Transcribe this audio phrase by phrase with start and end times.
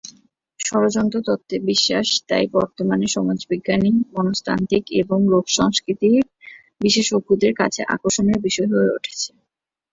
[0.59, 6.23] ষড়যন্ত্র তত্ত্বে বিশ্বাস তাই বর্তমানে সমাজবিজ্ঞানী, মনস্তাত্ত্বিক, এবং লোকসংস্কৃতির
[6.81, 9.29] বিশেষজ্ঞদের কাছে আকর্ষণের বিষয় হয়ে উঠেছে।